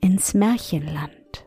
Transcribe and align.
ins 0.00 0.34
Märchenland. 0.34 1.46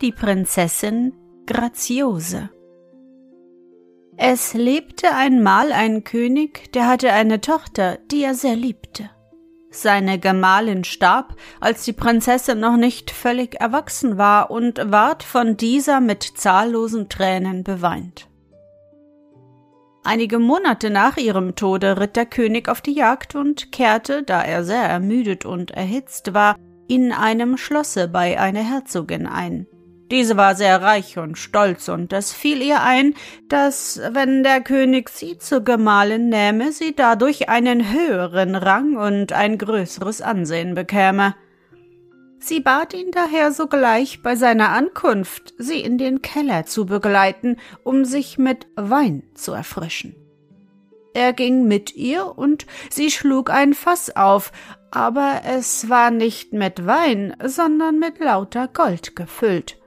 Die 0.00 0.12
Prinzessin 0.12 1.14
Graziose 1.46 2.50
Es 4.16 4.52
lebte 4.54 5.14
einmal 5.14 5.72
ein 5.72 6.04
König, 6.04 6.72
der 6.72 6.86
hatte 6.86 7.12
eine 7.12 7.40
Tochter, 7.40 7.98
die 8.10 8.22
er 8.22 8.34
sehr 8.34 8.56
liebte. 8.56 9.10
Seine 9.70 10.18
Gemahlin 10.18 10.84
starb, 10.84 11.36
als 11.60 11.84
die 11.84 11.92
Prinzessin 11.92 12.60
noch 12.60 12.76
nicht 12.76 13.10
völlig 13.10 13.60
erwachsen 13.60 14.16
war 14.18 14.50
und 14.50 14.80
ward 14.90 15.22
von 15.22 15.56
dieser 15.56 16.00
mit 16.00 16.22
zahllosen 16.22 17.08
Tränen 17.08 17.64
beweint. 17.64 18.28
Einige 20.06 20.38
Monate 20.38 20.88
nach 20.88 21.16
ihrem 21.16 21.56
Tode 21.56 21.98
ritt 21.98 22.14
der 22.14 22.26
König 22.26 22.68
auf 22.68 22.80
die 22.80 22.94
Jagd 22.94 23.34
und 23.34 23.72
kehrte, 23.72 24.22
da 24.22 24.40
er 24.40 24.62
sehr 24.62 24.84
ermüdet 24.84 25.44
und 25.44 25.72
erhitzt 25.72 26.32
war, 26.32 26.54
in 26.86 27.10
einem 27.10 27.56
Schlosse 27.56 28.06
bei 28.06 28.38
einer 28.38 28.62
Herzogin 28.62 29.26
ein. 29.26 29.66
Diese 30.12 30.36
war 30.36 30.54
sehr 30.54 30.80
reich 30.80 31.18
und 31.18 31.38
stolz, 31.38 31.88
und 31.88 32.12
es 32.12 32.32
fiel 32.32 32.62
ihr 32.62 32.82
ein, 32.82 33.14
dass, 33.48 34.00
wenn 34.12 34.44
der 34.44 34.60
König 34.60 35.08
sie 35.08 35.38
zur 35.38 35.62
Gemahlin 35.62 36.28
nähme, 36.28 36.70
sie 36.70 36.94
dadurch 36.94 37.48
einen 37.48 37.92
höheren 37.92 38.54
Rang 38.54 38.94
und 38.94 39.32
ein 39.32 39.58
größeres 39.58 40.22
Ansehen 40.22 40.76
bekäme. 40.76 41.34
Sie 42.38 42.60
bat 42.60 42.94
ihn 42.94 43.10
daher 43.10 43.52
sogleich 43.52 44.22
bei 44.22 44.36
seiner 44.36 44.70
Ankunft, 44.70 45.54
sie 45.58 45.80
in 45.80 45.98
den 45.98 46.22
Keller 46.22 46.66
zu 46.66 46.86
begleiten, 46.86 47.56
um 47.82 48.04
sich 48.04 48.38
mit 48.38 48.66
Wein 48.76 49.22
zu 49.34 49.52
erfrischen. 49.52 50.14
Er 51.14 51.32
ging 51.32 51.66
mit 51.66 51.96
ihr 51.96 52.36
und 52.36 52.66
sie 52.90 53.10
schlug 53.10 53.50
ein 53.50 53.72
Fass 53.72 54.14
auf, 54.14 54.52
aber 54.90 55.40
es 55.46 55.88
war 55.88 56.10
nicht 56.10 56.52
mit 56.52 56.86
Wein, 56.86 57.34
sondern 57.42 57.98
mit 57.98 58.18
lauter 58.18 58.68
Gold 58.68 59.16
gefüllt. 59.16 59.78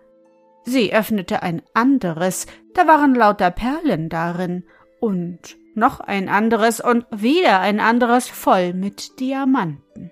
Sie 0.63 0.93
öffnete 0.93 1.43
ein 1.43 1.61
anderes, 1.73 2.47
da 2.73 2.87
waren 2.87 3.15
lauter 3.15 3.51
Perlen 3.51 4.09
darin, 4.09 4.63
und 4.99 5.55
noch 5.75 5.99
ein 5.99 6.29
anderes 6.29 6.81
und 6.81 7.05
wieder 7.11 7.59
ein 7.59 7.79
anderes 7.79 8.27
voll 8.27 8.73
mit 8.73 9.19
Diamanten. 9.19 10.11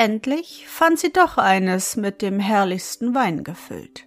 Endlich 0.00 0.64
fand 0.66 0.98
sie 0.98 1.12
doch 1.12 1.36
eines 1.36 1.94
mit 1.94 2.22
dem 2.22 2.40
herrlichsten 2.40 3.14
Wein 3.14 3.44
gefüllt. 3.44 4.06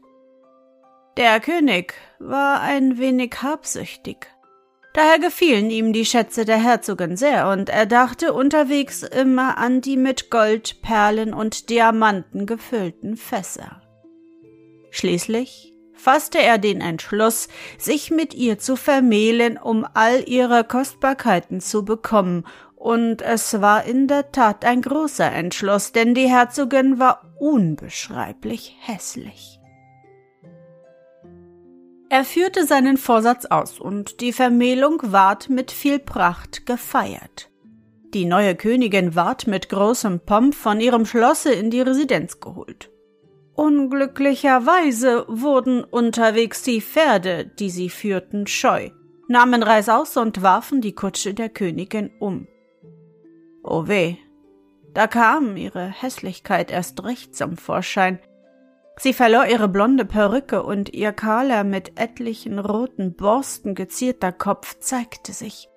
Der 1.18 1.40
König 1.40 1.94
war 2.18 2.62
ein 2.62 2.98
wenig 2.98 3.44
habsüchtig. 3.44 4.26
Daher 4.96 5.20
gefielen 5.20 5.70
ihm 5.70 5.94
die 5.94 6.06
Schätze 6.06 6.46
der 6.46 6.58
Herzogin 6.58 7.16
sehr, 7.16 7.48
und 7.48 7.70
er 7.70 7.86
dachte 7.86 8.34
unterwegs 8.34 9.04
immer 9.04 9.60
an 9.60 9.82
die 9.82 9.96
mit 9.96 10.32
Gold, 10.32 10.82
Perlen 10.82 11.32
und 11.32 11.70
Diamanten 11.70 12.48
gefüllten 12.48 13.16
Fässer. 13.16 13.84
Schließlich 14.90 15.76
fasste 15.94 16.40
er 16.42 16.58
den 16.58 16.82
Entschluss, 16.82 17.50
sich 17.78 18.10
mit 18.10 18.34
ihr 18.34 18.58
zu 18.58 18.78
vermählen, 18.78 19.60
um 19.60 19.86
all 19.94 20.28
ihre 20.28 20.64
Kostbarkeiten 20.64 21.62
zu 21.62 21.86
bekommen 21.86 22.46
und 22.84 23.22
es 23.22 23.62
war 23.62 23.86
in 23.86 24.10
der 24.10 24.34
Tat 24.34 24.66
ein 24.66 24.82
großer 24.82 25.32
Entschluss, 25.32 25.94
denn 25.94 26.14
die 26.14 26.28
Herzogin 26.28 27.00
war 27.00 27.34
unbeschreiblich 27.40 28.76
hässlich. 28.82 29.62
Er 32.10 32.26
führte 32.26 32.66
seinen 32.66 32.98
Vorsatz 32.98 33.46
aus, 33.46 33.80
und 33.80 34.20
die 34.20 34.34
Vermählung 34.34 35.00
ward 35.02 35.50
mit 35.50 35.72
viel 35.72 35.98
Pracht 35.98 36.66
gefeiert. 36.66 37.50
Die 38.14 38.26
neue 38.26 38.54
Königin 38.54 39.16
ward 39.16 39.48
mit 39.48 39.70
großem 39.70 40.20
Pomp 40.20 40.54
von 40.54 40.82
ihrem 40.82 41.06
Schlosse 41.06 41.54
in 41.54 41.70
die 41.70 41.82
Residenz 41.82 42.42
geholt. 42.42 42.92
Unglücklicherweise 43.56 45.24
wurden 45.30 45.86
unterwegs 45.86 46.64
die 46.64 46.82
Pferde, 46.82 47.46
die 47.46 47.70
sie 47.70 47.90
führten, 47.90 48.46
scheu, 48.46 48.90
nahmen 49.30 49.64
Reißaus 49.64 50.18
und 50.18 50.42
warfen 50.42 50.82
die 50.82 50.94
Kutsche 50.94 51.34
der 51.34 51.48
Königin 51.48 52.12
um. 52.20 52.48
Oh 53.64 53.88
weh, 53.88 54.18
da 54.94 55.08
kam 55.08 55.56
ihre 55.58 55.88
Hässlichkeit 55.88 56.70
erst 56.70 57.04
recht 57.04 57.36
zum 57.36 57.58
Vorschein. 57.58 58.20
Sie 58.98 59.14
verlor 59.14 59.46
ihre 59.46 59.68
blonde 59.68 60.06
Perücke 60.06 60.62
und 60.62 60.94
ihr 60.94 61.14
kahler 61.14 61.64
mit 61.64 62.00
etlichen 62.00 62.60
roten 62.60 63.16
Borsten 63.16 63.74
gezierter 63.74 64.32
Kopf 64.32 64.78
zeigte 64.80 65.34
sich. 65.34 65.70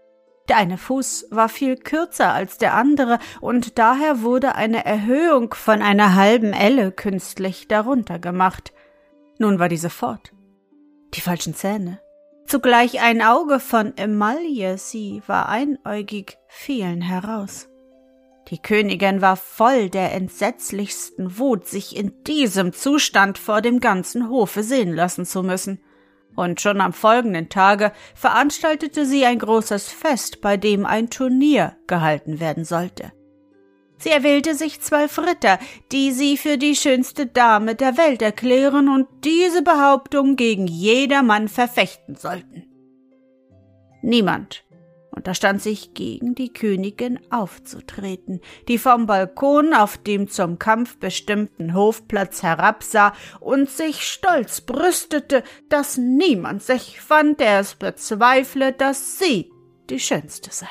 Der 0.49 0.59
eine 0.59 0.79
Fuß 0.79 1.29
war 1.31 1.49
viel 1.49 1.77
kürzer 1.77 2.33
als 2.33 2.59
der 2.59 2.75
andere, 2.75 3.19
und 3.41 3.79
daher 3.79 4.23
wurde 4.23 4.55
eine 4.55 4.85
Erhöhung 4.85 5.55
von 5.55 5.83
einer 5.83 6.15
halben 6.15 6.53
Elle 6.53 6.93
künstlich 6.93 7.67
darunter 7.69 8.19
gemacht. 8.19 8.73
Nun 9.39 9.59
war 9.59 9.69
diese 9.69 9.91
fort. 9.91 10.33
Die 11.15 11.21
falschen 11.21 11.55
Zähne. 11.55 12.01
Zugleich 12.47 13.01
ein 13.01 13.23
Auge 13.23 13.59
von 13.59 13.97
Emaille, 13.97 14.79
sie 14.79 15.21
war 15.27 15.49
einäugig, 15.49 16.39
fielen 16.47 17.01
heraus. 17.01 17.69
Die 18.49 18.59
Königin 18.59 19.23
war 19.23 19.37
voll 19.37 19.91
der 19.91 20.13
entsetzlichsten 20.13 21.39
Wut, 21.39 21.67
sich 21.67 21.97
in 21.97 22.13
diesem 22.25 22.73
Zustand 22.73 23.39
vor 23.39 23.61
dem 23.61 23.81
ganzen 23.81 24.29
Hofe 24.29 24.63
sehen 24.63 24.95
lassen 24.95 25.25
zu 25.25 25.43
müssen. 25.43 25.81
Und 26.37 26.61
schon 26.61 26.81
am 26.81 26.93
folgenden 26.93 27.49
Tage 27.49 27.93
veranstaltete 28.15 29.05
sie 29.07 29.25
ein 29.25 29.39
großes 29.39 29.89
Fest, 29.89 30.41
bei 30.43 30.57
dem 30.57 30.87
ein 30.87 31.11
Turnier 31.11 31.77
gehalten 31.87 32.39
werden 32.39 32.65
sollte. 32.65 33.13
Sie 33.99 34.11
erwählte 34.11 34.55
sich 34.55 34.81
zwölf 34.83 35.19
Ritter, 35.19 35.59
die 35.91 36.13
sie 36.13 36.37
für 36.37 36.59
die 36.59 36.77
schönste 36.77 37.27
Dame 37.27 37.75
der 37.75 37.97
Welt 37.97 38.21
erklären 38.21 38.91
und 38.91 39.09
diese 39.25 39.63
Behauptung 39.63 40.37
gegen 40.37 40.67
jedermann 40.67 41.49
verfechten 41.49 42.15
sollten. 42.15 42.65
Niemand 44.03 44.66
unterstand 45.17 45.63
sich 45.63 45.95
gegen 45.95 46.35
die 46.35 46.53
Königin 46.53 47.19
aufzutreten, 47.31 48.41
die 48.69 48.79
vom 48.79 49.07
Balkon 49.07 49.73
auf 49.73 49.97
dem 49.97 50.29
zum 50.29 50.59
Kampf 50.59 50.99
bestimmten 50.99 51.75
Hofplatz 51.75 52.43
herabsah 52.43 53.13
und 53.41 53.69
sich 53.69 54.03
stolz 54.03 54.61
brüstete, 54.61 55.43
dass 55.69 55.97
niemand 55.97 56.63
sich 56.63 57.01
fand, 57.01 57.41
der 57.41 57.61
es 57.61 57.75
bezweifle, 57.75 58.73
dass 58.73 59.19
sie 59.19 59.51
die 59.91 60.01
schönste 60.01 60.51
sei. 60.53 60.69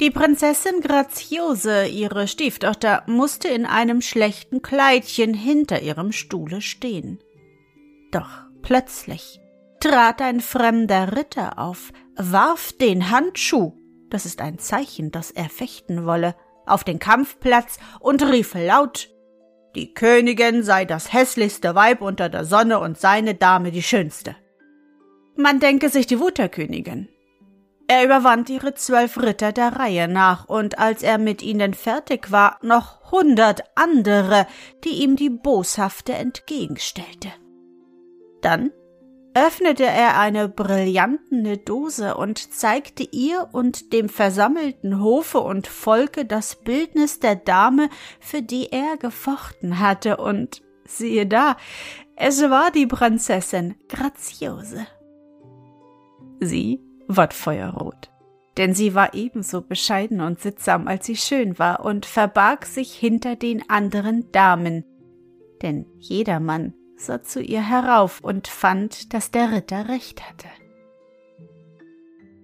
Die 0.00 0.10
Prinzessin 0.10 0.80
Graziose, 0.80 1.86
ihre 1.86 2.26
Stieftochter, 2.26 3.02
musste 3.06 3.48
in 3.48 3.66
einem 3.66 4.00
schlechten 4.00 4.62
Kleidchen 4.62 5.34
hinter 5.34 5.82
ihrem 5.82 6.12
Stuhle 6.12 6.62
stehen. 6.62 7.18
Doch 8.10 8.30
plötzlich 8.62 9.40
trat 9.80 10.22
ein 10.22 10.40
fremder 10.40 11.16
Ritter 11.16 11.58
auf, 11.58 11.92
warf 12.20 12.72
den 12.72 13.10
Handschuh, 13.10 13.72
das 14.10 14.26
ist 14.26 14.40
ein 14.40 14.58
Zeichen, 14.58 15.10
dass 15.10 15.30
er 15.30 15.48
fechten 15.48 16.04
wolle, 16.06 16.34
auf 16.66 16.84
den 16.84 16.98
Kampfplatz 16.98 17.78
und 17.98 18.22
rief 18.22 18.54
laut 18.54 19.08
Die 19.74 19.94
Königin 19.94 20.62
sei 20.62 20.84
das 20.84 21.12
hässlichste 21.12 21.74
Weib 21.74 22.02
unter 22.02 22.28
der 22.28 22.44
Sonne 22.44 22.78
und 22.80 22.98
seine 22.98 23.34
Dame 23.34 23.70
die 23.70 23.82
schönste. 23.82 24.36
Man 25.36 25.60
denke 25.60 25.88
sich 25.88 26.06
die 26.06 26.20
Wut 26.20 26.38
der 26.38 26.48
Königin. 26.48 27.08
Er 27.88 28.04
überwand 28.04 28.50
ihre 28.50 28.74
zwölf 28.74 29.20
Ritter 29.20 29.50
der 29.50 29.76
Reihe 29.76 30.06
nach, 30.06 30.48
und 30.48 30.78
als 30.78 31.02
er 31.02 31.18
mit 31.18 31.42
ihnen 31.42 31.74
fertig 31.74 32.30
war, 32.30 32.58
noch 32.62 33.10
hundert 33.10 33.64
andere, 33.74 34.46
die 34.84 35.02
ihm 35.02 35.16
die 35.16 35.30
Boshafte 35.30 36.12
entgegenstellte. 36.12 37.30
Dann 38.42 38.70
öffnete 39.34 39.84
er 39.84 40.18
eine 40.18 40.48
brillantene 40.48 41.58
Dose 41.58 42.16
und 42.16 42.52
zeigte 42.52 43.06
ihr 43.10 43.48
und 43.52 43.92
dem 43.92 44.08
versammelten 44.08 45.00
Hofe 45.00 45.40
und 45.40 45.66
Volke 45.66 46.24
das 46.24 46.56
Bildnis 46.56 47.20
der 47.20 47.36
Dame, 47.36 47.88
für 48.18 48.42
die 48.42 48.72
er 48.72 48.96
gefochten 48.96 49.78
hatte, 49.78 50.16
und 50.16 50.62
siehe 50.84 51.26
da, 51.26 51.56
es 52.16 52.42
war 52.42 52.70
die 52.70 52.86
Prinzessin 52.86 53.76
Graziose. 53.88 54.86
Sie 56.40 56.80
ward 57.06 57.34
feuerrot, 57.34 58.10
denn 58.56 58.74
sie 58.74 58.94
war 58.94 59.14
ebenso 59.14 59.62
bescheiden 59.62 60.20
und 60.20 60.40
sittsam, 60.40 60.88
als 60.88 61.06
sie 61.06 61.16
schön 61.16 61.58
war, 61.58 61.84
und 61.84 62.06
verbarg 62.06 62.66
sich 62.66 62.92
hinter 62.92 63.36
den 63.36 63.68
anderen 63.70 64.32
Damen, 64.32 64.84
denn 65.62 65.86
jedermann 65.98 66.74
sah 67.00 67.22
zu 67.22 67.40
ihr 67.40 67.62
herauf 67.62 68.20
und 68.20 68.48
fand, 68.48 69.12
dass 69.14 69.30
der 69.30 69.52
Ritter 69.52 69.88
recht 69.88 70.28
hatte. 70.28 70.48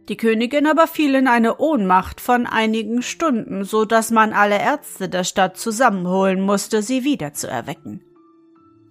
Die 0.08 0.16
Königin 0.16 0.66
aber 0.66 0.86
fiel 0.86 1.16
in 1.16 1.26
eine 1.26 1.58
Ohnmacht 1.58 2.20
von 2.20 2.46
einigen 2.46 3.02
Stunden, 3.02 3.64
so 3.64 3.84
dass 3.84 4.10
man 4.10 4.32
alle 4.32 4.60
Ärzte 4.60 5.08
der 5.08 5.24
Stadt 5.24 5.56
zusammenholen 5.56 6.40
musste, 6.40 6.80
sie 6.82 7.02
wieder 7.02 7.32
zu 7.32 7.48
erwecken. 7.48 8.02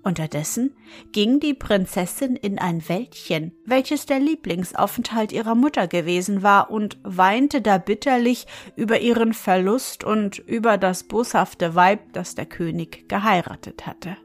Unterdessen 0.03 0.75
ging 1.13 1.39
die 1.39 1.55
Prinzessin 1.55 2.35
in 2.35 2.59
ein 2.59 2.87
Wäldchen, 2.87 3.53
welches 3.65 4.05
der 4.05 4.19
Lieblingsaufenthalt 4.19 5.31
ihrer 5.31 5.55
Mutter 5.55 5.87
gewesen 5.87 6.43
war, 6.43 6.69
und 6.69 6.99
weinte 7.01 7.61
da 7.61 7.79
bitterlich 7.79 8.45
über 8.75 8.99
ihren 8.99 9.33
Verlust 9.33 10.03
und 10.03 10.37
über 10.37 10.77
das 10.77 11.05
boshafte 11.05 11.73
Weib, 11.73 12.13
das 12.13 12.35
der 12.35 12.45
König 12.45 13.09
geheiratet 13.09 13.87
hatte. 13.87 14.17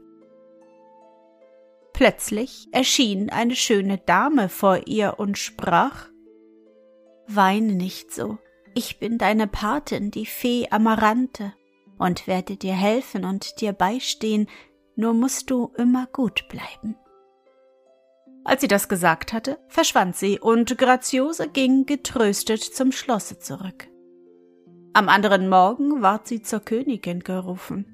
Plötzlich 1.93 2.67
erschien 2.71 3.29
eine 3.29 3.55
schöne 3.55 3.97
Dame 3.97 4.49
vor 4.49 4.87
ihr 4.87 5.19
und 5.19 5.37
sprach 5.37 6.07
Weine 7.27 7.73
nicht 7.73 8.11
so, 8.11 8.37
ich 8.73 8.99
bin 8.99 9.17
deine 9.17 9.47
Patin, 9.47 10.11
die 10.11 10.25
Fee 10.25 10.67
Amarante, 10.69 11.53
und 11.97 12.25
werde 12.27 12.57
dir 12.57 12.73
helfen 12.73 13.25
und 13.25 13.61
dir 13.61 13.73
beistehen, 13.73 14.47
nur 14.95 15.13
musst 15.13 15.49
du 15.51 15.71
immer 15.77 16.07
gut 16.07 16.47
bleiben. 16.49 16.95
Als 18.43 18.61
sie 18.61 18.67
das 18.67 18.89
gesagt 18.89 19.33
hatte, 19.33 19.59
verschwand 19.67 20.15
sie, 20.15 20.39
und 20.39 20.77
Graziose 20.77 21.47
ging 21.47 21.85
getröstet 21.85 22.63
zum 22.63 22.91
Schlosse 22.91 23.37
zurück. 23.39 23.87
Am 24.93 25.07
anderen 25.07 25.47
Morgen 25.47 26.01
ward 26.01 26.27
sie 26.27 26.41
zur 26.41 26.59
Königin 26.59 27.21
gerufen. 27.21 27.85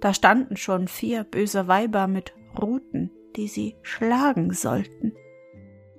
Da 0.00 0.12
standen 0.12 0.56
schon 0.56 0.88
vier 0.88 1.24
böse 1.24 1.66
Weiber 1.66 2.08
mit 2.08 2.34
Ruten, 2.60 2.99
die 3.36 3.48
sie 3.48 3.76
schlagen 3.82 4.52
sollten. 4.52 5.14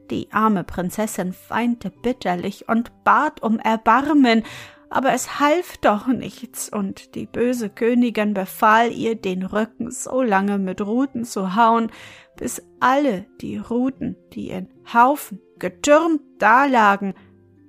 Die 0.10 0.32
arme 0.32 0.64
Prinzessin 0.64 1.34
weinte 1.48 1.90
bitterlich 1.90 2.68
und 2.68 2.92
bat 3.04 3.42
um 3.42 3.60
Erbarmen, 3.60 4.44
aber 4.90 5.14
es 5.14 5.40
half 5.40 5.78
doch 5.78 6.08
nichts, 6.08 6.68
und 6.68 7.16
die 7.16 7.26
böse 7.26 7.70
Königin 7.70 8.34
befahl 8.34 8.92
ihr, 8.92 9.16
den 9.16 9.44
Rücken 9.44 9.90
so 9.90 10.22
lange 10.22 10.58
mit 10.58 10.82
Ruten 10.82 11.24
zu 11.24 11.56
hauen, 11.56 11.90
bis 12.36 12.62
alle 12.82 13.26
die 13.40 13.58
Ruten, 13.58 14.18
die 14.34 14.50
in 14.50 14.68
Haufen 14.94 15.40
getürmt 15.60 16.22
dalagen, 16.40 17.14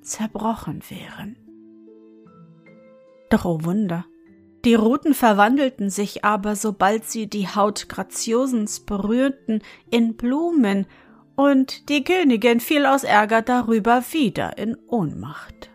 zerbrochen 0.01 0.83
wären. 0.89 1.37
Doch 3.31 3.45
oh 3.45 3.61
Wunder, 3.63 4.05
die 4.65 4.75
Ruten 4.75 5.15
verwandelten 5.15 5.91
sich 5.91 6.25
aber, 6.25 6.57
sobald 6.57 7.05
sie 7.05 7.29
die 7.29 7.49
Haut 7.49 7.89
Graziosens 7.89 8.81
berührten, 8.81 9.63
in 9.91 10.17
Blumen, 10.17 10.87
und 11.35 11.89
die 11.89 12.05
Königin 12.05 12.61
fiel 12.61 12.87
aus 12.87 13.05
Ärger 13.05 13.43
darüber 13.43 14.05
wieder 14.13 14.59
in 14.59 14.77
Ohnmacht. 14.87 15.71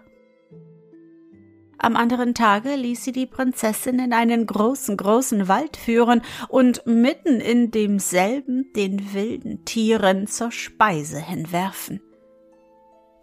Am 1.79 1.95
anderen 1.95 2.33
Tage 2.33 2.75
ließ 2.75 3.03
sie 3.03 3.11
die 3.11 3.27
Prinzessin 3.27 3.99
in 3.99 4.13
einen 4.13 4.47
großen, 4.47 4.97
großen 4.97 5.47
Wald 5.47 5.77
führen 5.77 6.21
und 6.47 6.85
mitten 6.85 7.39
in 7.39 7.71
demselben 7.71 8.71
den 8.73 9.13
wilden 9.13 9.63
Tieren 9.65 10.27
zur 10.27 10.51
Speise 10.51 11.19
hinwerfen. 11.19 12.01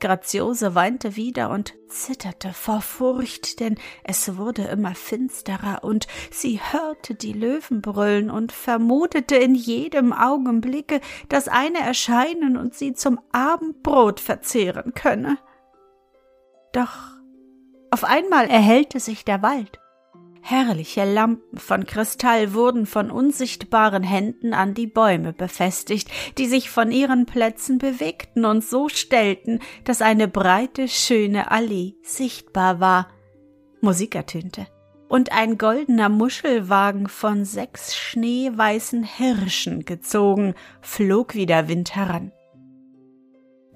Graziose 0.05 0.75
weinte 0.75 1.17
wieder 1.17 1.49
und 1.49 1.73
zitterte 1.89 2.53
vor 2.53 2.83
Furcht, 2.83 3.59
denn 3.59 3.77
es 4.03 4.37
wurde 4.37 4.65
immer 4.65 4.95
finsterer, 4.95 5.83
und 5.83 6.07
sie 6.31 6.61
hörte 6.61 7.15
die 7.15 7.33
Löwen 7.33 7.81
brüllen 7.81 8.31
und 8.31 8.53
vermutete 8.53 9.37
in 9.37 9.55
jedem 9.55 10.13
Augenblicke, 10.13 11.01
dass 11.31 11.49
eine 11.49 11.79
erscheinen 11.79 12.59
und 12.59 12.75
sie 12.75 12.93
zum 12.93 13.19
Abendbrot 13.33 14.21
verzehren 14.21 14.93
könne. 14.93 15.39
Doch 16.75 16.99
auf 17.91 18.05
einmal 18.05 18.51
erhellte 18.51 19.01
sich 19.01 19.25
der 19.25 19.41
Wald. 19.41 19.81
Herrliche 20.47 21.11
Lampen 21.11 21.57
von 21.57 21.87
Kristall 21.87 22.53
wurden 22.53 22.85
von 22.85 23.11
unsichtbaren 23.11 24.03
Händen 24.03 24.53
an 24.53 24.75
die 24.75 24.87
Bäume 24.87 25.33
befestigt, 25.33 26.11
die 26.37 26.45
sich 26.45 26.69
von 26.69 26.93
ihren 26.93 27.25
Plätzen 27.25 27.79
bewegten 27.79 28.45
und 28.45 28.63
so 28.63 28.91
stellten, 28.91 29.61
dass 29.85 30.03
eine 30.03 30.29
breite, 30.29 30.87
schöne 30.87 31.51
Allee 31.51 31.95
sichtbar 32.03 32.79
war. 32.79 33.09
Musik 33.81 34.17
ertönte, 34.17 34.67
und 35.09 35.33
ein 35.33 35.57
goldener 35.57 36.11
Muschelwagen 36.11 37.09
von 37.09 37.47
sechs 37.47 37.97
schneeweißen 37.97 39.03
Hirschen 39.03 39.87
gezogen 39.87 40.53
flog 40.83 41.35
wie 41.35 41.47
der 41.47 41.69
Wind 41.69 41.97
heran. 41.97 42.33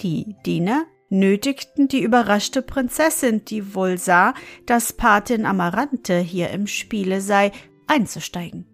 Die 0.02 0.36
Diener 0.44 0.84
nötigten 1.08 1.88
die 1.88 2.02
überraschte 2.02 2.62
Prinzessin, 2.62 3.44
die 3.44 3.74
wohl 3.74 3.98
sah, 3.98 4.34
dass 4.66 4.92
Patin 4.92 5.46
Amarante 5.46 6.18
hier 6.18 6.50
im 6.50 6.66
Spiele 6.66 7.20
sei, 7.20 7.52
einzusteigen. 7.86 8.66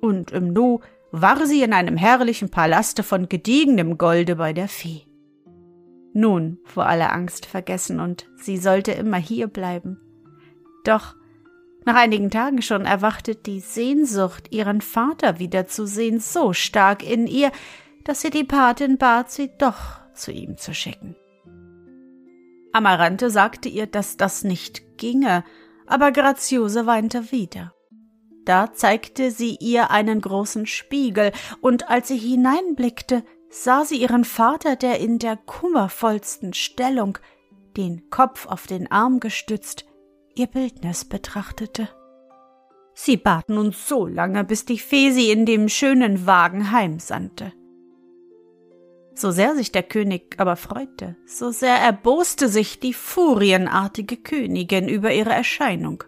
Und 0.00 0.30
im 0.32 0.52
Nu 0.52 0.80
war 1.12 1.46
sie 1.46 1.62
in 1.62 1.72
einem 1.72 1.96
herrlichen 1.96 2.50
Palaste 2.50 3.02
von 3.02 3.28
gediegenem 3.28 3.98
Golde 3.98 4.36
bei 4.36 4.52
der 4.52 4.68
Fee. 4.68 5.02
Nun 6.12 6.58
war 6.74 6.86
alle 6.86 7.12
Angst 7.12 7.46
vergessen 7.46 8.00
und 8.00 8.26
sie 8.36 8.56
sollte 8.56 8.92
immer 8.92 9.18
hier 9.18 9.48
bleiben. 9.48 10.00
Doch 10.84 11.14
nach 11.84 11.94
einigen 11.94 12.30
Tagen 12.30 12.62
schon 12.62 12.84
erwachte 12.84 13.34
die 13.34 13.60
Sehnsucht, 13.60 14.52
ihren 14.52 14.80
Vater 14.80 15.38
wiederzusehen, 15.38 16.18
so 16.18 16.52
stark 16.52 17.08
in 17.08 17.26
ihr, 17.26 17.52
dass 18.04 18.22
sie 18.22 18.30
die 18.30 18.44
Patin 18.44 18.98
bat, 18.98 19.30
sie 19.30 19.50
doch 19.58 20.00
zu 20.14 20.32
ihm 20.32 20.56
zu 20.56 20.74
schicken. 20.74 21.14
Amarante 22.76 23.30
sagte 23.30 23.70
ihr, 23.70 23.86
dass 23.86 24.18
das 24.18 24.44
nicht 24.44 24.98
ginge, 24.98 25.44
aber 25.86 26.12
Graziose 26.12 26.84
weinte 26.84 27.32
wieder. 27.32 27.72
Da 28.44 28.74
zeigte 28.74 29.30
sie 29.30 29.56
ihr 29.58 29.90
einen 29.90 30.20
großen 30.20 30.66
Spiegel, 30.66 31.32
und 31.62 31.88
als 31.88 32.08
sie 32.08 32.18
hineinblickte, 32.18 33.24
sah 33.48 33.86
sie 33.86 33.96
ihren 33.96 34.24
Vater, 34.24 34.76
der 34.76 35.00
in 35.00 35.18
der 35.18 35.36
kummervollsten 35.38 36.52
Stellung, 36.52 37.16
den 37.78 38.10
Kopf 38.10 38.46
auf 38.46 38.66
den 38.66 38.90
Arm 38.90 39.20
gestützt, 39.20 39.86
ihr 40.34 40.46
Bildnis 40.46 41.06
betrachtete. 41.06 41.88
Sie 42.94 43.16
bat 43.16 43.48
nun 43.48 43.72
so 43.72 44.06
lange, 44.06 44.44
bis 44.44 44.66
die 44.66 44.78
Fee 44.78 45.12
sie 45.12 45.30
in 45.30 45.46
dem 45.46 45.70
schönen 45.70 46.26
Wagen 46.26 46.72
heimsandte. 46.72 47.52
So 49.18 49.30
sehr 49.30 49.54
sich 49.56 49.72
der 49.72 49.82
König 49.82 50.34
aber 50.36 50.56
freute, 50.56 51.16
so 51.24 51.50
sehr 51.50 51.76
erboste 51.76 52.48
sich 52.50 52.80
die 52.80 52.92
furienartige 52.92 54.18
Königin 54.18 54.90
über 54.90 55.10
ihre 55.10 55.32
Erscheinung. 55.32 56.04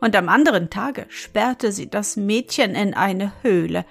Und 0.00 0.16
am 0.16 0.28
anderen 0.28 0.68
Tage 0.68 1.06
sperrte 1.10 1.70
sie 1.70 1.88
das 1.88 2.16
Mädchen 2.16 2.74
in 2.74 2.92
eine 2.94 3.32
Höhle, 3.42 3.84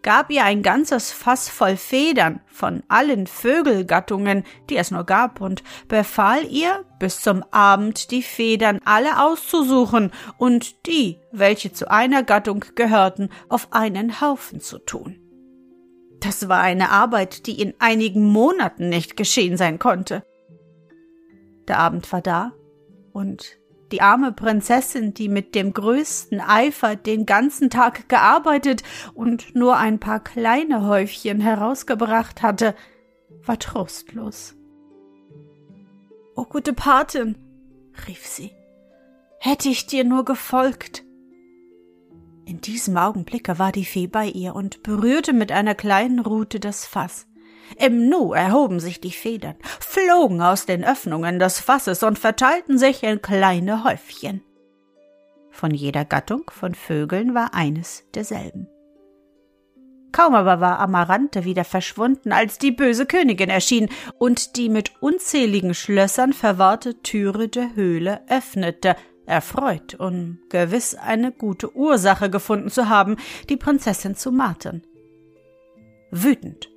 gab 0.00 0.30
ihr 0.30 0.44
ein 0.44 0.62
ganzes 0.62 1.12
Fass 1.12 1.50
voll 1.50 1.76
Federn 1.76 2.40
von 2.46 2.82
allen 2.88 3.26
Vögelgattungen, 3.26 4.44
die 4.70 4.78
es 4.78 4.90
nur 4.90 5.04
gab, 5.04 5.42
und 5.42 5.62
befahl 5.86 6.46
ihr, 6.46 6.86
bis 6.98 7.20
zum 7.20 7.44
Abend 7.50 8.10
die 8.12 8.22
Federn 8.22 8.80
alle 8.86 9.22
auszusuchen 9.22 10.10
und 10.38 10.86
die, 10.86 11.18
welche 11.32 11.70
zu 11.70 11.90
einer 11.90 12.22
Gattung 12.22 12.64
gehörten, 12.76 13.28
auf 13.50 13.72
einen 13.72 14.22
Haufen 14.22 14.60
zu 14.60 14.78
tun. 14.78 15.25
Das 16.20 16.48
war 16.48 16.60
eine 16.60 16.90
Arbeit, 16.90 17.46
die 17.46 17.60
in 17.60 17.74
einigen 17.78 18.24
Monaten 18.24 18.88
nicht 18.88 19.16
geschehen 19.16 19.56
sein 19.56 19.78
konnte. 19.78 20.24
Der 21.68 21.78
Abend 21.78 22.10
war 22.12 22.22
da, 22.22 22.52
und 23.12 23.58
die 23.92 24.02
arme 24.02 24.32
Prinzessin, 24.32 25.14
die 25.14 25.28
mit 25.28 25.54
dem 25.54 25.72
größten 25.72 26.40
Eifer 26.40 26.96
den 26.96 27.24
ganzen 27.24 27.70
Tag 27.70 28.08
gearbeitet 28.08 28.82
und 29.14 29.54
nur 29.54 29.76
ein 29.76 30.00
paar 30.00 30.20
kleine 30.20 30.86
Häufchen 30.86 31.40
herausgebracht 31.40 32.42
hatte, 32.42 32.74
war 33.44 33.58
trostlos. 33.58 34.54
O 36.34 36.44
gute 36.44 36.72
Patin, 36.72 37.36
rief 38.06 38.26
sie, 38.26 38.52
hätte 39.38 39.68
ich 39.68 39.86
dir 39.86 40.04
nur 40.04 40.24
gefolgt. 40.24 41.05
In 42.46 42.60
diesem 42.60 42.96
Augenblicke 42.96 43.58
war 43.58 43.72
die 43.72 43.84
Fee 43.84 44.06
bei 44.06 44.26
ihr 44.26 44.54
und 44.54 44.84
berührte 44.84 45.32
mit 45.32 45.50
einer 45.50 45.74
kleinen 45.74 46.20
Rute 46.20 46.60
das 46.60 46.86
Fass. 46.86 47.26
Im 47.76 48.08
Nu 48.08 48.32
erhoben 48.34 48.78
sich 48.78 49.00
die 49.00 49.10
Federn, 49.10 49.56
flogen 49.80 50.40
aus 50.40 50.64
den 50.64 50.84
Öffnungen 50.84 51.40
des 51.40 51.58
Fasses 51.58 52.04
und 52.04 52.20
verteilten 52.20 52.78
sich 52.78 53.02
in 53.02 53.20
kleine 53.20 53.82
Häufchen. 53.82 54.44
Von 55.50 55.74
jeder 55.74 56.04
Gattung 56.04 56.44
von 56.52 56.76
Vögeln 56.76 57.34
war 57.34 57.52
eines 57.52 58.04
derselben. 58.14 58.68
Kaum 60.12 60.36
aber 60.36 60.60
war 60.60 60.78
Amarante 60.78 61.44
wieder 61.44 61.64
verschwunden, 61.64 62.30
als 62.30 62.58
die 62.58 62.70
böse 62.70 63.06
Königin 63.06 63.50
erschien 63.50 63.88
und 64.20 64.56
die 64.56 64.68
mit 64.68 65.02
unzähligen 65.02 65.74
Schlössern 65.74 66.32
verwahrte 66.32 67.02
Türe 67.02 67.48
der 67.48 67.74
Höhle 67.74 68.20
öffnete, 68.28 68.94
erfreut, 69.26 69.94
um 69.98 70.38
gewiss 70.48 70.94
eine 70.94 71.32
gute 71.32 71.74
Ursache 71.76 72.30
gefunden 72.30 72.70
zu 72.70 72.88
haben, 72.88 73.16
die 73.48 73.56
Prinzessin 73.56 74.14
zu 74.14 74.32
martern. 74.32 74.82
Wütend 76.10 76.68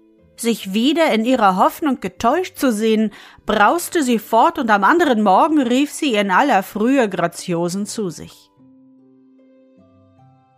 sich 0.42 0.74
wieder 0.74 1.12
in 1.14 1.26
ihrer 1.26 1.58
Hoffnung 1.58 2.00
getäuscht 2.00 2.58
zu 2.58 2.72
sehen, 2.72 3.12
brauste 3.46 4.04
sie 4.04 4.20
fort 4.20 4.58
und 4.58 4.70
am 4.70 4.84
anderen 4.84 5.22
Morgen 5.22 5.62
rief 5.62 5.92
sie 5.92 6.16
in 6.16 6.32
aller 6.32 6.64
Frühe 6.64 7.10
Graziosen 7.10 7.86
zu 7.86 8.10
sich. 8.10 8.50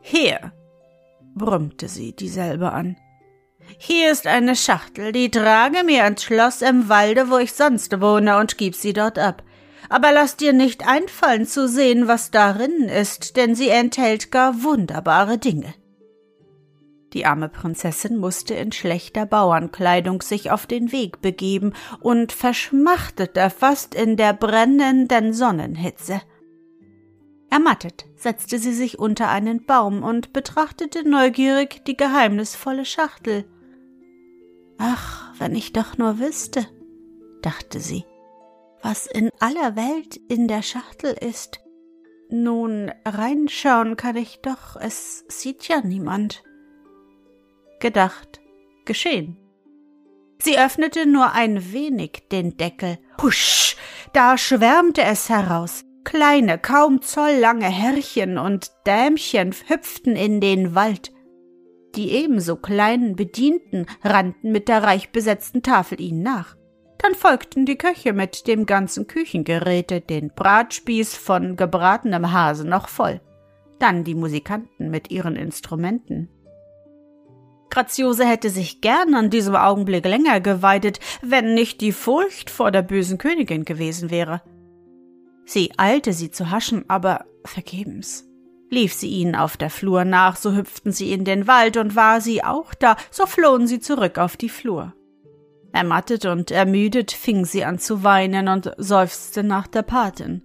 Hier, 0.02 0.52
brummte 1.36 1.88
sie 1.88 2.14
dieselbe 2.16 2.72
an. 2.72 2.98
Hier 3.78 4.12
ist 4.12 4.28
eine 4.28 4.56
Schachtel, 4.56 5.12
die 5.12 5.32
trage 5.32 5.84
mir 5.84 6.04
ans 6.04 6.24
Schloss 6.24 6.62
im 6.62 6.90
Walde, 6.90 7.30
wo 7.30 7.38
ich 7.38 7.54
sonst 7.54 8.02
wohne, 8.02 8.38
und 8.38 8.58
gib 8.58 8.76
sie 8.76 8.94
dort 8.94 9.18
ab. 9.18 9.44
Aber 9.92 10.14
lass 10.14 10.38
dir 10.38 10.54
nicht 10.54 10.88
einfallen 10.88 11.46
zu 11.46 11.68
sehen, 11.68 12.08
was 12.08 12.32
darin 12.32 12.84
ist, 12.84 13.36
denn 13.36 13.56
sie 13.56 13.68
enthält 13.68 14.32
gar 14.32 14.64
wunderbare 14.64 15.38
Dinge. 15.38 15.74
Die 17.12 17.26
arme 17.26 17.50
Prinzessin 17.50 18.16
musste 18.16 18.54
in 18.54 18.72
schlechter 18.72 19.26
Bauernkleidung 19.26 20.22
sich 20.22 20.50
auf 20.50 20.66
den 20.66 20.94
Weg 20.94 21.20
begeben 21.22 21.74
und 22.00 22.32
verschmachtete 22.32 23.50
fast 23.50 23.94
in 23.94 24.16
der 24.16 24.32
brennenden 24.32 25.34
Sonnenhitze. 25.34 26.22
Ermattet 27.50 28.06
setzte 28.16 28.60
sie 28.60 28.72
sich 28.72 28.98
unter 28.98 29.28
einen 29.28 29.66
Baum 29.66 30.04
und 30.04 30.32
betrachtete 30.32 31.06
neugierig 31.06 31.84
die 31.84 31.98
geheimnisvolle 31.98 32.86
Schachtel. 32.86 33.44
Ach, 34.78 35.34
wenn 35.38 35.54
ich 35.54 35.74
doch 35.74 35.98
nur 35.98 36.18
wüsste, 36.18 36.66
dachte 37.42 37.82
sie, 37.82 38.06
was 38.84 39.08
in 39.08 39.30
aller 39.40 39.76
Welt 39.76 40.18
in 40.30 40.48
der 40.48 40.62
Schachtel 40.62 41.14
ist. 41.14 41.60
Nun, 42.30 42.92
reinschauen 43.06 43.98
kann 43.98 44.16
ich 44.16 44.40
doch, 44.42 44.76
es 44.76 45.26
sieht 45.28 45.68
ja 45.68 45.82
niemand 45.82 46.44
gedacht, 47.82 48.40
geschehen. 48.86 49.38
Sie 50.42 50.58
öffnete 50.58 51.06
nur 51.06 51.34
ein 51.34 51.74
wenig 51.74 52.24
den 52.32 52.56
Deckel. 52.56 52.98
Husch, 53.22 53.76
da 54.14 54.38
schwärmte 54.38 55.04
es 55.04 55.30
heraus. 55.30 55.84
Kleine, 56.04 56.58
kaum 56.58 57.02
zolllange 57.02 57.70
Herrchen 57.70 58.38
und 58.38 58.72
Dämchen 58.88 59.54
hüpften 59.68 60.16
in 60.16 60.42
den 60.42 60.74
Wald. 60.74 61.12
Die 61.96 62.12
ebenso 62.12 62.56
kleinen 62.56 63.16
Bedienten 63.16 63.86
rannten 64.04 64.52
mit 64.52 64.68
der 64.68 64.82
reich 64.82 65.12
besetzten 65.12 65.62
Tafel 65.62 66.00
ihnen 66.00 66.24
nach. 66.24 66.56
Dann 67.02 67.16
folgten 67.16 67.66
die 67.66 67.78
Köche 67.78 68.14
mit 68.14 68.46
dem 68.48 68.68
ganzen 68.68 69.08
Küchengeräte, 69.08 70.02
den 70.02 70.30
Bratspieß 70.30 71.16
von 71.16 71.56
gebratenem 71.56 72.32
Hase 72.32 72.68
noch 72.68 72.88
voll. 72.88 73.22
Dann 73.80 74.04
die 74.04 74.14
Musikanten 74.14 74.92
mit 74.92 75.10
ihren 75.10 75.36
Instrumenten. 75.36 76.30
Graziose 77.72 78.26
hätte 78.26 78.52
sich 78.52 78.82
gern 78.82 79.16
an 79.16 79.32
diesem 79.32 79.56
Augenblick 79.56 80.06
länger 80.06 80.42
geweidet, 80.42 81.00
wenn 81.24 81.56
nicht 81.56 81.82
die 81.82 81.94
Furcht 81.94 82.52
vor 82.52 82.70
der 82.70 82.84
bösen 82.84 83.18
Königin 83.18 83.66
gewesen 83.66 84.12
wäre. 84.12 84.44
Sie 85.46 85.72
eilte 85.78 86.14
sie 86.14 86.30
zu 86.30 86.52
haschen, 86.52 86.86
aber 86.88 87.26
vergebens. 87.46 88.28
Lief 88.70 88.94
sie 88.94 89.10
ihnen 89.10 89.36
auf 89.36 89.58
der 89.58 89.70
Flur 89.72 90.06
nach, 90.06 90.36
so 90.36 90.54
hüpften 90.54 90.92
sie 90.92 91.12
in 91.12 91.26
den 91.26 91.48
Wald, 91.48 91.78
und 91.78 91.96
war 91.96 92.22
sie 92.22 92.44
auch 92.44 92.76
da, 92.76 92.96
so 93.10 93.26
flohen 93.26 93.66
sie 93.66 93.80
zurück 93.80 94.20
auf 94.20 94.38
die 94.38 94.50
Flur. 94.50 94.94
Ermattet 95.74 96.26
und 96.26 96.52
ermüdet 96.52 97.12
fing 97.12 97.46
sie 97.46 97.64
an 97.64 97.80
zu 97.80 98.04
weinen 98.04 98.48
und 98.48 98.72
seufzte 98.78 99.44
nach 99.44 99.68
der 99.68 99.84
Patin. 99.84 100.44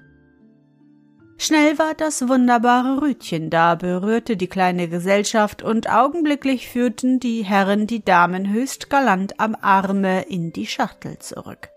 Schnell 1.38 1.78
war 1.78 1.94
das 1.94 2.28
wunderbare 2.28 3.02
Rütchen 3.02 3.50
da, 3.50 3.74
berührte 3.74 4.38
die 4.38 4.46
kleine 4.46 4.88
Gesellschaft, 4.88 5.62
und 5.62 5.90
augenblicklich 5.90 6.68
führten 6.68 7.20
die 7.20 7.44
Herren 7.44 7.86
die 7.86 8.02
Damen 8.02 8.50
höchst 8.50 8.88
galant 8.88 9.38
am 9.38 9.54
Arme 9.60 10.22
in 10.22 10.52
die 10.52 10.66
Schachtel 10.66 11.18
zurück. 11.18 11.68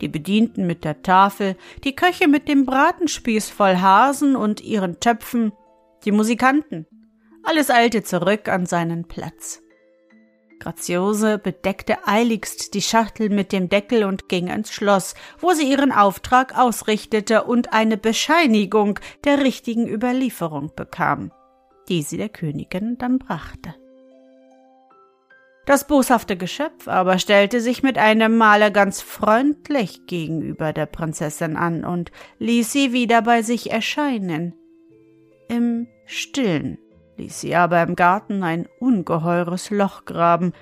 Die 0.00 0.08
Bedienten 0.08 0.66
mit 0.66 0.84
der 0.84 1.02
Tafel, 1.02 1.56
die 1.82 1.96
Köche 1.96 2.28
mit 2.28 2.48
dem 2.48 2.64
Bratenspieß 2.64 3.50
voll 3.50 3.76
Hasen 3.76 4.36
und 4.36 4.60
ihren 4.60 5.00
Töpfen, 5.00 5.52
die 6.04 6.12
Musikanten. 6.12 6.86
Alles 7.42 7.70
eilte 7.70 8.04
zurück 8.04 8.48
an 8.48 8.66
seinen 8.66 9.08
Platz. 9.08 9.61
Graziose 10.62 11.38
bedeckte 11.38 12.06
eiligst 12.06 12.74
die 12.74 12.82
Schachtel 12.82 13.30
mit 13.30 13.50
dem 13.50 13.68
Deckel 13.68 14.04
und 14.04 14.28
ging 14.28 14.46
ins 14.46 14.72
Schloss, 14.72 15.14
wo 15.40 15.50
sie 15.50 15.68
ihren 15.68 15.90
Auftrag 15.90 16.56
ausrichtete 16.56 17.42
und 17.42 17.72
eine 17.72 17.96
Bescheinigung 17.96 19.00
der 19.24 19.42
richtigen 19.42 19.88
Überlieferung 19.88 20.70
bekam, 20.76 21.32
die 21.88 22.02
sie 22.02 22.16
der 22.16 22.28
Königin 22.28 22.96
dann 22.96 23.18
brachte. 23.18 23.74
Das 25.66 25.88
boshafte 25.88 26.36
Geschöpf 26.36 26.86
aber 26.86 27.18
stellte 27.18 27.60
sich 27.60 27.82
mit 27.82 27.98
einem 27.98 28.36
Male 28.36 28.70
ganz 28.70 29.00
freundlich 29.00 30.06
gegenüber 30.06 30.72
der 30.72 30.86
Prinzessin 30.86 31.56
an 31.56 31.84
und 31.84 32.12
ließ 32.38 32.70
sie 32.70 32.92
wieder 32.92 33.22
bei 33.22 33.42
sich 33.42 33.72
erscheinen. 33.72 34.54
Im 35.48 35.88
Stillen 36.06 36.78
ließ 37.22 37.40
sie 37.40 37.54
aber 37.54 37.82
im 37.82 37.94
Garten 37.94 38.42
ein 38.42 38.66
ungeheures 38.80 39.70
Loch 39.70 40.04
graben, 40.04 40.52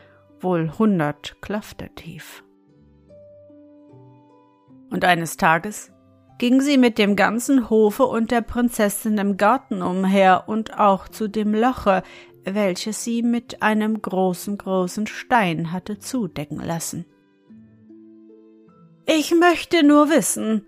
wohl 0.40 0.70
hundert 0.78 1.40
Klafter 1.40 1.94
tief. 1.94 2.44
Und 4.90 5.04
eines 5.04 5.38
Tages 5.38 5.90
ging 6.38 6.60
sie 6.60 6.76
mit 6.76 6.98
dem 6.98 7.16
ganzen 7.16 7.70
Hofe 7.70 8.04
und 8.04 8.30
der 8.30 8.42
Prinzessin 8.42 9.16
im 9.16 9.36
Garten 9.38 9.80
umher 9.80 10.44
und 10.48 10.78
auch 10.78 11.08
zu 11.08 11.28
dem 11.28 11.54
Loche, 11.54 12.02
welches 12.44 13.04
sie 13.04 13.22
mit 13.22 13.62
einem 13.62 14.02
großen, 14.02 14.58
großen 14.58 15.06
Stein 15.06 15.72
hatte 15.72 15.98
zudecken 15.98 16.60
lassen. 16.60 17.06
Ich 19.06 19.34
möchte 19.34 19.82
nur 19.82 20.10
wissen, 20.10 20.66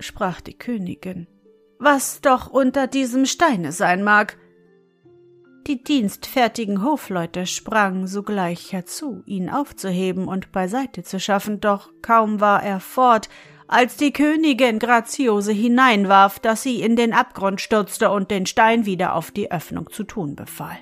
sprach 0.00 0.40
die 0.40 0.56
Königin, 0.56 1.26
was 1.78 2.22
doch 2.22 2.48
unter 2.48 2.86
diesem 2.86 3.26
Steine 3.26 3.72
sein 3.72 4.02
mag, 4.02 4.38
die 5.66 5.82
dienstfertigen 5.82 6.82
Hofleute 6.84 7.46
sprangen 7.46 8.06
sogleich 8.06 8.72
herzu, 8.72 9.22
ihn 9.26 9.50
aufzuheben 9.50 10.28
und 10.28 10.52
beiseite 10.52 11.02
zu 11.02 11.18
schaffen, 11.18 11.60
doch 11.60 11.90
kaum 12.02 12.40
war 12.40 12.62
er 12.62 12.80
fort, 12.80 13.28
als 13.68 13.96
die 13.96 14.12
Königin 14.12 14.78
Graziose 14.78 15.52
hineinwarf, 15.52 16.38
dass 16.38 16.62
sie 16.62 16.80
in 16.80 16.94
den 16.94 17.12
Abgrund 17.12 17.60
stürzte 17.60 18.10
und 18.10 18.30
den 18.30 18.46
Stein 18.46 18.86
wieder 18.86 19.14
auf 19.14 19.32
die 19.32 19.50
Öffnung 19.50 19.90
zu 19.90 20.04
tun 20.04 20.36
befahl. 20.36 20.78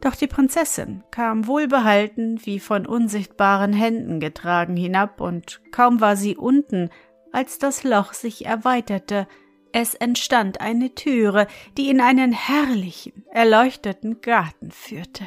Doch 0.00 0.16
die 0.16 0.26
Prinzessin 0.26 1.04
kam 1.10 1.46
wohlbehalten 1.46 2.40
wie 2.44 2.58
von 2.58 2.86
unsichtbaren 2.86 3.72
Händen 3.72 4.20
getragen 4.20 4.76
hinab, 4.76 5.20
und 5.20 5.60
kaum 5.72 6.00
war 6.00 6.16
sie 6.16 6.36
unten, 6.36 6.90
als 7.32 7.58
das 7.58 7.82
Loch 7.82 8.12
sich 8.12 8.46
erweiterte, 8.46 9.26
es 9.72 9.94
entstand 9.94 10.60
eine 10.60 10.94
Türe, 10.94 11.46
die 11.78 11.88
in 11.88 12.00
einen 12.00 12.32
herrlichen, 12.32 13.24
erleuchteten 13.30 14.20
Garten 14.20 14.70
führte. 14.70 15.26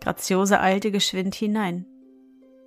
Graziose 0.00 0.60
eilte 0.60 0.90
geschwind 0.90 1.34
hinein. 1.34 1.86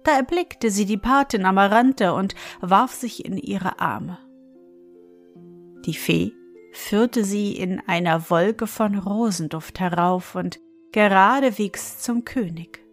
Da 0.03 0.15
erblickte 0.15 0.71
sie 0.71 0.85
die 0.85 0.97
Patin 0.97 1.45
Amarante 1.45 2.13
und 2.13 2.35
warf 2.59 2.93
sich 2.93 3.25
in 3.25 3.37
ihre 3.37 3.79
Arme. 3.79 4.17
Die 5.85 5.93
Fee 5.93 6.33
führte 6.71 7.23
sie 7.23 7.55
in 7.55 7.81
einer 7.87 8.29
Wolke 8.29 8.67
von 8.67 8.97
Rosenduft 8.97 9.79
herauf 9.79 10.35
und 10.35 10.59
geradewegs 10.91 11.99
zum 11.99 12.25
König. 12.25 12.83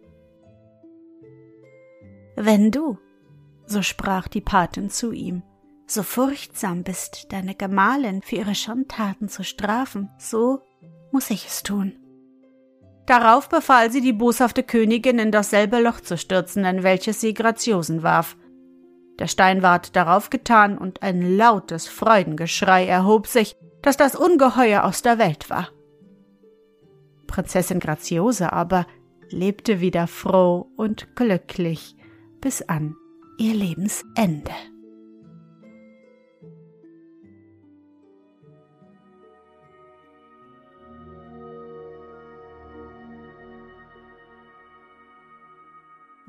Wenn 2.35 2.71
du, 2.71 2.97
so 3.65 3.81
sprach 3.81 4.27
die 4.27 4.41
Patin 4.41 4.89
zu 4.89 5.11
ihm, 5.11 5.43
so 5.91 6.03
furchtsam 6.03 6.83
bist, 6.83 7.31
deine 7.31 7.55
Gemahlin 7.55 8.21
für 8.21 8.37
ihre 8.37 8.55
Schandtaten 8.55 9.29
zu 9.29 9.43
strafen, 9.43 10.09
so 10.17 10.61
muss 11.11 11.29
ich 11.29 11.47
es 11.47 11.63
tun. 11.63 11.93
Darauf 13.05 13.49
befahl 13.49 13.91
sie 13.91 14.01
die 14.01 14.13
boshafte 14.13 14.61
Königin 14.61 15.17
in 15.17 15.31
dasselbe 15.31 15.79
Loch 15.81 15.99
zu 15.99 16.17
stürzen, 16.17 16.63
in 16.63 16.83
welches 16.83 17.19
sie 17.19 17.33
Graziosen 17.33 18.03
warf. 18.03 18.37
Der 19.17 19.27
Stein 19.27 19.63
ward 19.63 19.95
darauf 19.95 20.29
getan, 20.29 20.77
und 20.77 21.01
ein 21.01 21.35
lautes 21.35 21.87
Freudengeschrei 21.87 22.85
erhob 22.85 23.25
sich, 23.27 23.55
dass 23.81 23.97
das 23.97 24.15
Ungeheuer 24.15 24.83
aus 24.83 25.01
der 25.01 25.17
Welt 25.17 25.49
war. 25.49 25.69
Prinzessin 27.25 27.79
Graziose 27.79 28.53
aber 28.53 28.85
lebte 29.29 29.81
wieder 29.81 30.07
froh 30.07 30.71
und 30.77 31.15
glücklich 31.15 31.95
bis 32.41 32.61
an 32.61 32.95
ihr 33.37 33.53
Lebensende. 33.53 34.53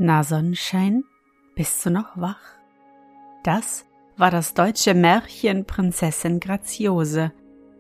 Na 0.03 0.25
Sonnenschein, 0.25 1.05
bist 1.55 1.85
du 1.85 1.91
noch 1.91 2.19
wach? 2.19 2.41
Das 3.45 3.85
war 4.17 4.31
das 4.31 4.55
deutsche 4.55 4.95
Märchen 4.95 5.67
Prinzessin 5.67 6.41
Graziose, 6.41 7.33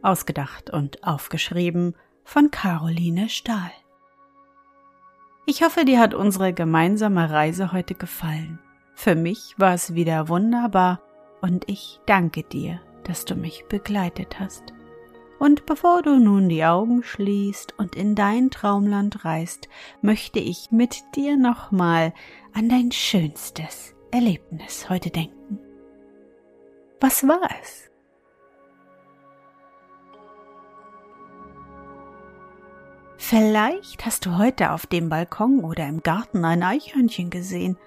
ausgedacht 0.02 0.68
und 0.68 1.02
aufgeschrieben 1.02 1.94
von 2.22 2.50
Caroline 2.50 3.30
Stahl. 3.30 3.70
Ich 5.46 5.62
hoffe, 5.62 5.86
dir 5.86 5.98
hat 5.98 6.12
unsere 6.12 6.52
gemeinsame 6.52 7.30
Reise 7.30 7.72
heute 7.72 7.94
gefallen. 7.94 8.58
Für 8.94 9.14
mich 9.14 9.54
war 9.56 9.72
es 9.72 9.94
wieder 9.94 10.28
wunderbar 10.28 11.00
und 11.40 11.70
ich 11.70 12.00
danke 12.04 12.42
dir, 12.42 12.82
dass 13.04 13.24
du 13.24 13.34
mich 13.34 13.64
begleitet 13.70 14.38
hast. 14.38 14.74
Und 15.40 15.64
bevor 15.64 16.02
du 16.02 16.20
nun 16.20 16.50
die 16.50 16.66
Augen 16.66 17.02
schließt 17.02 17.72
und 17.78 17.96
in 17.96 18.14
dein 18.14 18.50
Traumland 18.50 19.24
reist, 19.24 19.70
möchte 20.02 20.38
ich 20.38 20.70
mit 20.70 21.02
dir 21.16 21.38
nochmal 21.38 22.12
an 22.52 22.68
dein 22.68 22.92
schönstes 22.92 23.94
Erlebnis 24.10 24.90
heute 24.90 25.08
denken. 25.08 25.58
Was 27.00 27.26
war 27.26 27.48
es? 27.62 27.90
Vielleicht 33.16 34.04
hast 34.04 34.26
du 34.26 34.36
heute 34.36 34.72
auf 34.72 34.86
dem 34.86 35.08
Balkon 35.08 35.64
oder 35.64 35.88
im 35.88 36.02
Garten 36.02 36.44
ein 36.44 36.62
Eichhörnchen 36.62 37.30
gesehen. 37.30 37.78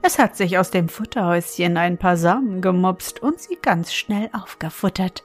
Es 0.00 0.18
hat 0.18 0.34
sich 0.34 0.56
aus 0.56 0.70
dem 0.70 0.88
Futterhäuschen 0.88 1.76
ein 1.76 1.98
paar 1.98 2.16
Samen 2.16 2.62
gemopst 2.62 3.22
und 3.22 3.38
sie 3.38 3.58
ganz 3.60 3.92
schnell 3.92 4.30
aufgefuttert. 4.32 5.24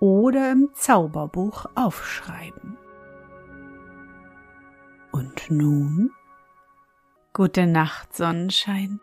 oder 0.00 0.50
im 0.50 0.70
Zauberbuch 0.74 1.66
aufschreiben. 1.76 2.76
Und 5.12 5.50
nun? 5.50 6.10
Gute 7.32 7.66
Nacht, 7.66 8.16
Sonnenschein. 8.16 9.00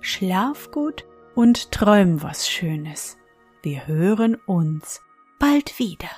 Schlaf 0.00 0.70
gut 0.70 1.06
und 1.34 1.70
träum 1.72 2.22
was 2.22 2.48
Schönes. 2.48 3.16
Wir 3.62 3.86
hören 3.86 4.34
uns 4.46 5.00
bald 5.38 5.78
wieder. 5.78 6.10